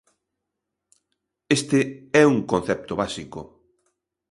[1.57, 1.79] Este
[2.21, 3.41] é un concepto básico.